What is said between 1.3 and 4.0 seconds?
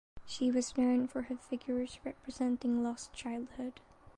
figures representing lost childhood.